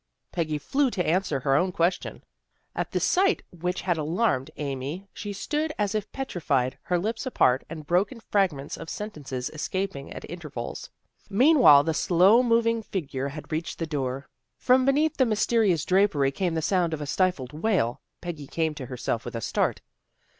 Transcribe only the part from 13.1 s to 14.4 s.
had MAKING FRIENDS 39 reached the door.